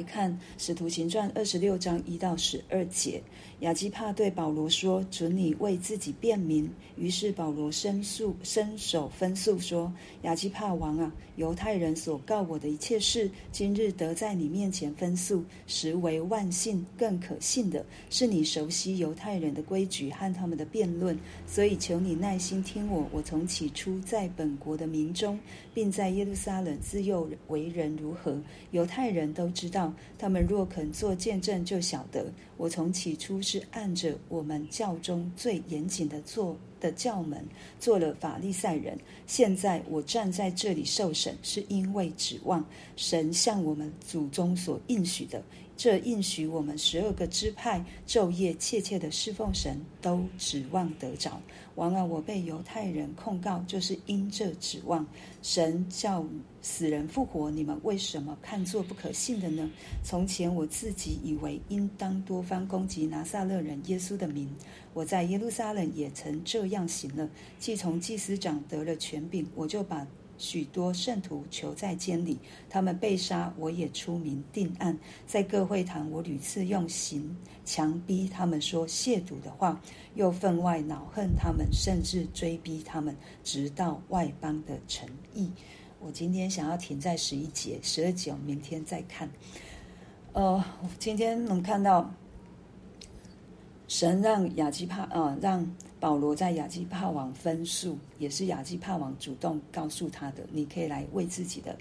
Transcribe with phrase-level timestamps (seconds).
[0.00, 3.22] 来看《使徒行传》二十六章一到十二节，
[3.58, 9.92] 亚基帕对保罗说：“准你为自己辩明。”于是保罗申诉，伸手分诉说
[10.24, 16.82] ：“亚基帕王啊，犹太人所告我的一切事，今日得在你面前分诉，实为万幸。
[16.96, 23.06] 更可信的是，你熟悉犹太人的规矩和他们的辩论，所以求你耐心听我。
[23.12, 25.38] 我从起初在本国的民中，
[25.74, 28.40] 并在耶路撒冷自幼为人如何，
[28.70, 37.44] 犹太人都知道。”他们若肯做见证，就晓得我从起初是按着我们教中最严谨的做的教门
[37.78, 38.98] 做了法利赛人。
[39.26, 42.64] 现在我站在这里受审，是因为指望
[42.96, 45.42] 神向我们祖宗所应许的。
[45.76, 51.40] 这应许我们十二个支派昼夜切切的侍奉神，都指望得着。
[51.76, 55.06] 王啊，我被犹太人控告，就是因这指望
[55.40, 56.22] 神叫
[56.60, 57.50] 死人复活。
[57.50, 59.70] 你们为什么看作不可信的呢？
[60.04, 64.54] 从前我自己以为应当多方攻击拿撒勒人耶稣的名，
[64.92, 67.28] 我在耶路撒冷也曾这样行了。
[67.58, 70.06] 既从祭司长得了权柄，我就把。
[70.42, 72.38] 许多圣徒囚在监里，
[72.70, 74.98] 他们被杀，我也出名定案。
[75.26, 79.78] 在各会堂，我屡次用刑强逼他们说亵渎的话，
[80.14, 85.50] 又分外恼恨他们，甚至追逼他们，直到外邦的诚意。
[86.00, 89.28] 我今天想要停在十一节，十二节我明天再看。
[90.32, 90.64] 呃，
[90.98, 92.14] 今天能看到
[93.86, 95.70] 神让亚基帕啊、呃，让。
[96.00, 101.76] 保罗在亚基帕王分数，也是亚基帕王主动告诉他的，你可以来为自己的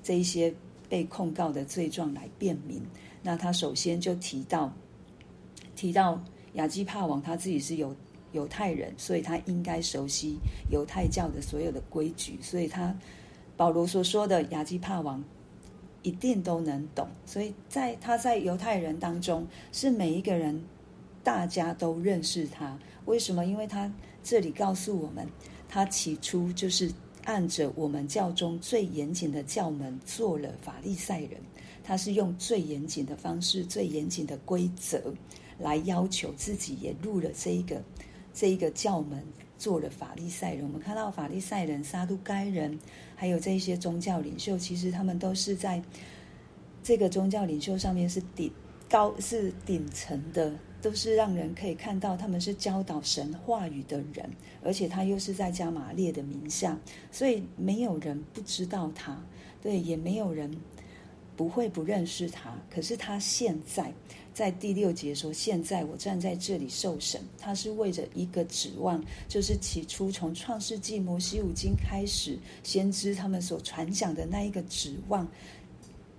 [0.00, 0.54] 这一些
[0.88, 2.80] 被控告的罪状来辩明。
[3.20, 4.72] 那他首先就提到，
[5.74, 7.94] 提到亚基帕王他自己是犹
[8.30, 10.36] 犹太人，所以他应该熟悉
[10.70, 12.94] 犹太教的所有的规矩，所以他
[13.56, 15.22] 保罗所说的亚基帕王
[16.02, 17.08] 一定都能懂。
[17.26, 20.62] 所以在他在犹太人当中，是每一个人
[21.24, 22.78] 大家都认识他。
[23.06, 23.44] 为什么？
[23.44, 25.26] 因为他这里告诉我们，
[25.68, 26.92] 他起初就是
[27.24, 31.40] 按着我们教中最严谨的教门做了法利赛人。
[31.82, 35.12] 他是用最严谨的方式、最严谨的规则
[35.58, 37.82] 来要求自己，也入了这一个
[38.32, 39.22] 这一个教门，
[39.58, 40.62] 做了法利赛人。
[40.64, 42.78] 我们看到法利赛人、撒都该人，
[43.14, 45.82] 还有这些宗教领袖，其实他们都是在
[46.82, 48.50] 这个宗教领袖上面是顶
[48.88, 50.54] 高、是顶层的。
[50.84, 54.28] 都是让人可以看到他们是教导神话语的人，
[54.62, 56.78] 而且他又是在加玛列的名下，
[57.10, 59.18] 所以没有人不知道他，
[59.62, 60.54] 对，也没有人
[61.34, 62.54] 不会不认识他。
[62.70, 63.90] 可是他现在
[64.34, 75.26] 在第六节说：“现在我站在这里受审。”他是为着一个指望，就是起初从创世纪摩西五经开始，先知他们所传讲的那一个指望。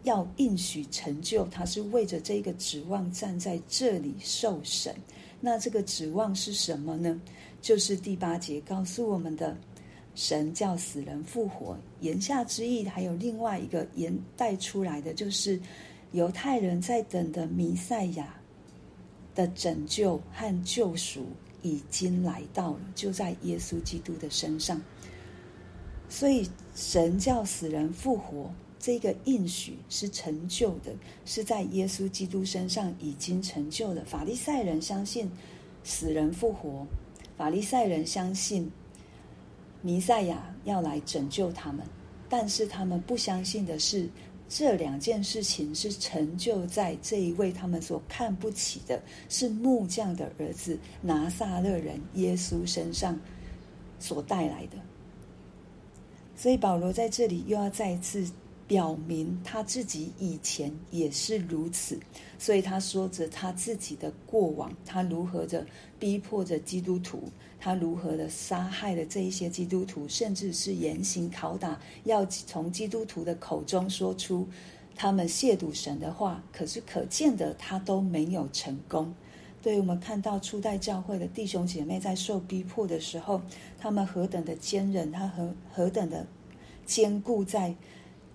[0.05, 4.95] 要应许成就，他是为着这个指望站在这里受审。
[5.41, 7.21] 那这个指望是什么呢？
[7.61, 9.55] 就是第八节告诉我们的：
[10.15, 11.77] 神叫死人复活。
[11.99, 15.59] 言下之意，还有另外一个言带出来的，就是
[16.13, 18.35] 犹太人在等的弥赛亚
[19.33, 21.25] 的拯救和救赎
[21.61, 24.81] 已经来到了，就在耶稣基督的身上。
[26.07, 28.53] 所以，神叫死人复活。
[28.85, 30.93] 这个应许是成就的，
[31.25, 34.05] 是在耶稣基督身上已经成就了。
[34.05, 35.27] 法利赛人相信
[35.83, 36.85] 死人复活，
[37.35, 38.71] 法利赛人相信
[39.81, 41.83] 弥赛亚要来拯救他们，
[42.29, 44.07] 但是他们不相信的是，
[44.47, 53.19] 这两件事情是成就在这一位他们所看不起的，是木匠的儿子拿撒勒人耶稣身上
[53.97, 54.77] 所带来的。
[56.35, 58.29] 所以保罗在这里又要再一次。
[58.67, 61.99] 表明他自己以前也是如此，
[62.39, 65.63] 所以他说着他自己的过往，他如何的
[65.99, 74.47] 逼迫着基督徒，他如何的杀害了这一些基督徒，甚至是严刑拷打，要从基督徒的口中说出
[74.95, 76.43] 他们亵渎神的话。
[76.51, 79.13] 可是可见的，他都没有成功。
[79.61, 83.39] 对，我们看到初代教会的弟兄姐妹在受逼迫的时候，
[83.77, 86.25] 他们何等的坚韧，他何何等的
[86.83, 87.75] 坚固在。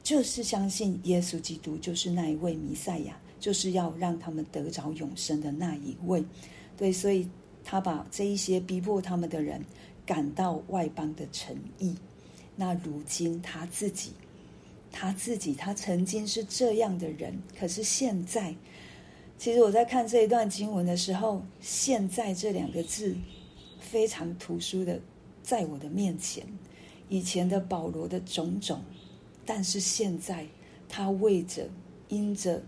[0.03, 6.25] 就是相信耶稣基督就是那一位弥赛亚，就是要让他们得着永生的那一位。
[6.77, 7.29] 对，所以
[7.63, 9.63] 他把这一些逼迫他们的人
[10.07, 11.95] 赶到外邦的城邑。
[12.57, 14.13] 那如今他自己，
[14.91, 18.55] 他自己，他曾经是这样的人，可是现在，
[19.39, 23.15] 其实我在看这一段经文的时候，“现在”这两个字
[23.79, 24.99] 非常突出的
[25.43, 26.47] 在我的面前。
[27.09, 28.81] 以前的保罗的种种。
[29.53, 30.47] 但是现在，
[30.89, 31.69] 他为着
[32.07, 32.63] 因着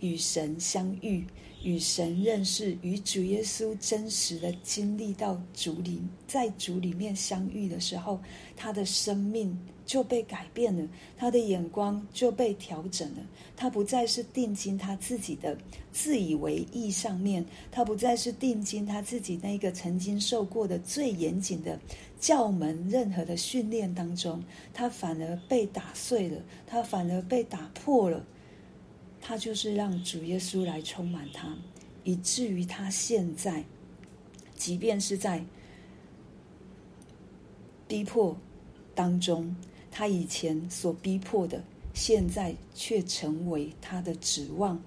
[0.00, 1.24] 与神相遇、
[1.62, 8.20] 与神认识、与主耶稣真实的经历到主里，在主里面相遇的时候，
[8.56, 10.84] 他的生命就被改变了，
[11.16, 13.24] 他的眼光就被调整了。
[13.54, 15.56] 他不再是定睛他自己的
[15.92, 21.78] 自以为意上面，他不再是定睛他自己那个曾经受过的最严谨的
[22.18, 24.42] 教门任何的训练当中，
[24.72, 28.24] 他反而被打碎了，他反而被打破了。
[29.20, 31.56] 他就是让主耶稣来充满他，
[32.04, 33.64] 以至于他现在，
[34.54, 35.44] 即便是在
[37.88, 38.36] 逼迫
[38.94, 39.54] 当中，
[39.90, 41.62] 他以前所逼迫的，
[41.92, 44.80] 现在却成为他的指望，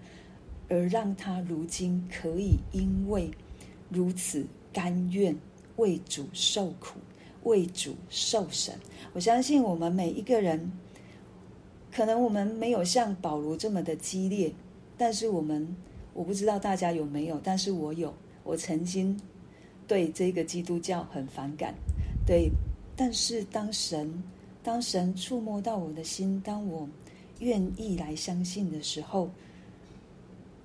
[0.70, 3.30] 而让他如今可以因为
[3.90, 5.36] 如此甘愿
[5.75, 7.00] 为主受苦、
[7.44, 8.74] 为主受审。
[9.13, 10.71] 我相信我们每一个人。
[11.91, 14.53] 可能我们没有像保罗这么的激烈，
[14.95, 15.75] 但是我们，
[16.13, 18.13] 我不知道大家有没有，但是我有。
[18.44, 19.19] 我曾经
[19.88, 21.74] 对这个基督教很反感，
[22.27, 22.51] 对，
[22.95, 24.24] 但是当神，
[24.62, 26.88] 当神触摸到我的心，当我
[27.39, 29.27] 愿意来相信的时候，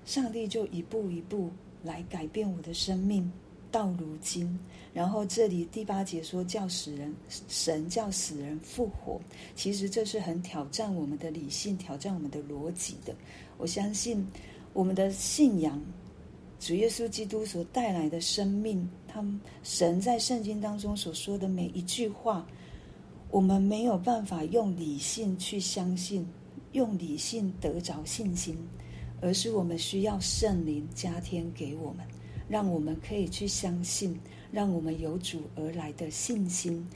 [0.04, 1.50] 上帝就一步一步
[1.82, 3.32] 来改变我的生命。
[3.74, 4.56] 到如今，
[4.92, 7.12] 然后这里第八节说叫死人，
[7.48, 9.20] 神叫死人复活，
[9.56, 13.12] 其实这是很挑战我们的理性，挑战我们的逻辑的。
[13.58, 14.24] 我相信
[14.74, 15.82] 我们的信仰，
[16.60, 22.46] 主耶稣基督所带来的生命，他们神在圣经当中所说的每一句话，
[23.32, 26.24] 我们没有办法用理性去相信，
[26.74, 28.56] 用理性得着信心，
[29.20, 32.06] 而是我们需要圣灵加添给我们。
[32.49, 34.20] 让我们可以去相信，
[34.52, 36.87] 让我们有主而来的信心。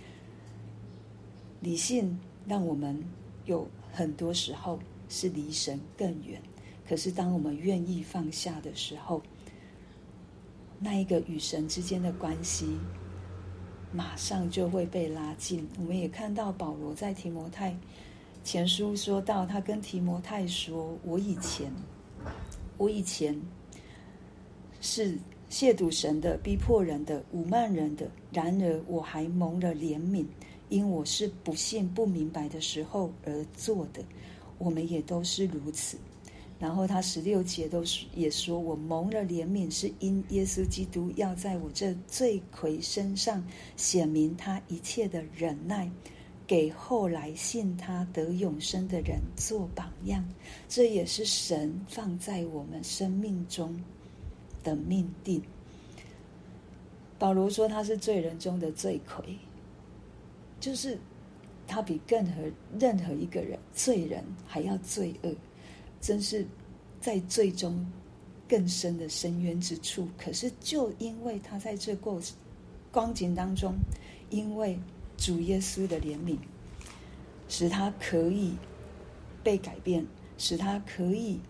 [1.60, 3.02] 理性让我们
[3.46, 4.78] 有很多时候
[5.08, 6.40] 是离神更远，
[6.86, 9.22] 可是当我们愿意放下的时候，
[10.78, 12.76] 那一个与神之间的关系
[13.92, 15.66] 马上就会被拉近。
[15.78, 17.76] 我们也看到保罗在提摩太
[18.44, 21.72] 前书说到，他跟提摩太说：“我以前，
[22.76, 23.40] 我以前
[24.80, 25.18] 是。”
[25.50, 30.26] 亵渎神的、逼迫人的、侮慢人的，然而我还蒙了怜悯，
[30.68, 34.02] 因我是不信、不明白的时候而做的。
[34.58, 35.96] 我们也都是如此。
[36.58, 43.42] 然后他十六节都是也说，我蒙了怜悯，是因耶稣基督要在我这罪魁身上
[43.76, 45.88] 显明他一切的忍耐，
[46.48, 50.28] 给后来信他得永生的人做榜样。
[50.68, 53.80] 这也是神放在我们生命中
[54.68, 55.42] 的命定。
[57.18, 59.36] 保罗说他是罪人中的罪魁，
[60.60, 60.98] 就是
[61.66, 62.42] 他比任何
[62.78, 65.34] 任何一个人罪人还要罪恶，
[66.00, 66.46] 真是
[67.00, 67.84] 在罪中
[68.46, 70.08] 更深的深渊之处。
[70.16, 72.20] 可是就因为他在这过
[72.92, 73.74] 光景当中，
[74.30, 74.78] 因为
[75.16, 76.36] 主耶稣的怜悯，
[77.48, 78.54] 使他可以
[79.42, 80.06] 被改变，
[80.36, 81.40] 使他可以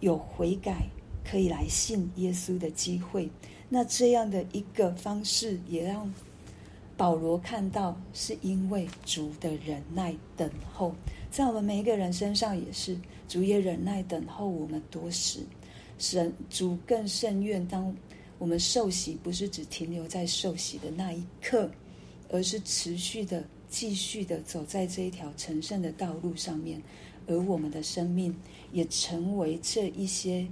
[0.00, 0.88] 有悔改。
[1.28, 3.28] 可以来信耶稣的机会，
[3.68, 6.12] 那这样的一个方式，也让
[6.96, 10.94] 保罗看到，是因为主的忍耐等候，
[11.30, 12.96] 在我们每一个人身上也是，
[13.28, 15.40] 主也忍耐等候我们多时。
[15.98, 17.92] 神主更甚愿，当
[18.38, 21.70] 我们受洗，不是只停留在受洗的那一刻，
[22.30, 26.80] 而是持续的、继续的走在这一条成圣的道路上面，
[27.26, 28.34] 而我们的生命
[28.72, 30.46] 也成为这一些。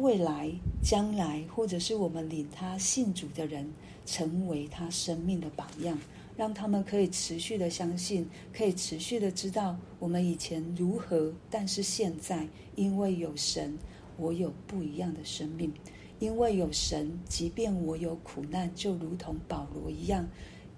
[0.00, 0.50] 未来、
[0.82, 3.70] 将来，或者是我们领他信主的人，
[4.06, 5.98] 成为他生命的榜样，
[6.38, 13.76] 让他们可以持续的相信，可以持续的知道我们以前如何，但是现在因为有神，
[14.16, 15.70] 我有不一样的生命；
[16.18, 20.26] 因为有神，即便我有苦难，就如同保罗一样，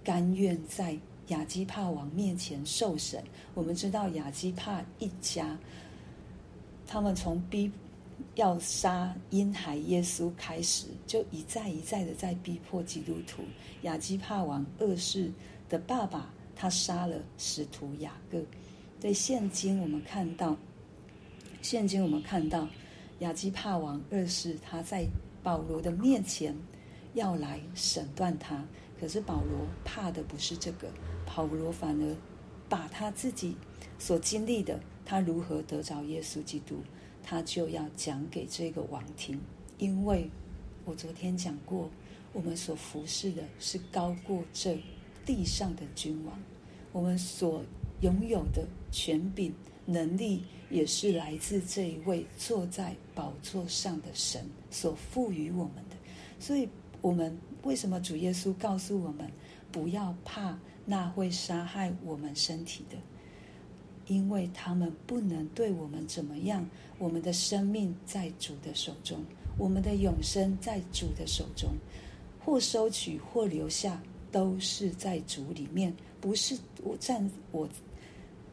[0.02, 0.98] 甘愿在
[1.28, 3.22] 亚基帕王面前受审。
[3.54, 5.56] 我们知道亚基帕一家，
[6.88, 7.70] 他们从逼。
[8.34, 13.42] 要杀婴孩耶稣开始，就一再一再的在逼迫基督徒。
[13.82, 15.30] 亚基帕王二世
[15.68, 18.42] 的爸爸，他杀了使徒雅各。
[19.00, 20.56] 对，现今我们看到，
[21.60, 22.66] 现今我们看到
[23.18, 25.06] 亚基帕王二世他在
[25.42, 26.56] 保罗的面前
[27.14, 28.64] 要来审断他，
[28.98, 30.88] 可是保罗怕的不是这个，
[31.26, 32.16] 保罗反而
[32.68, 33.54] 把他自己
[33.98, 36.76] 所经历的，他如何得着耶稣基督。
[37.22, 39.40] 他就要讲给这个王听，
[39.78, 40.28] 因为
[40.84, 41.88] 我昨天讲过，
[42.32, 44.78] 我们所服侍的是高过这
[45.24, 46.38] 地上的君王，
[46.92, 47.64] 我们所
[48.00, 49.54] 拥有的权柄
[49.86, 55.96] 能力也是来自这一位坐在宝座上的神所赋予我们的。
[56.40, 56.68] 所以，
[57.00, 59.30] 我们为什么主耶稣告诉我们
[59.70, 62.96] 不要怕那会杀害我们身体的？
[64.12, 66.68] 因为他们不能对我们怎么样。
[66.98, 69.18] 我们的生命在主的手中，
[69.56, 71.70] 我们的永生在主的手中，
[72.44, 74.00] 或收取或留下，
[74.30, 75.92] 都是在主里面。
[76.20, 77.68] 不是我站我，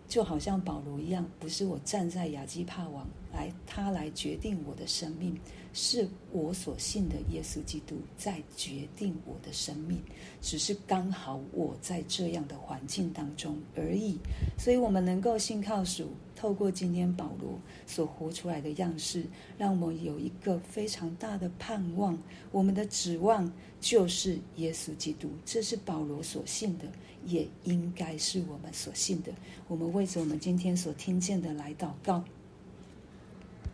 [0.08, 5.38] 就好像保罗一样，不是我站在亚基帕王来，他来决定我的生命。
[5.72, 10.02] 是我所信的耶稣基督在决定我的生命，
[10.42, 14.18] 只是刚好我在这样的环境当中而已。
[14.58, 19.24] 所以，我们能够信靠主，透过今天保罗所活出来的样式，
[19.60, 22.18] 让我们有一个非常大的盼望。
[22.52, 26.86] 我们的指望就是耶稣基督，这是保罗所信的，
[27.28, 29.32] 也应该是我们所信的。
[29.68, 32.26] 我们为着我们今天所听见的来祷告。